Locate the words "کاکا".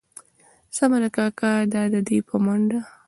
1.15-1.51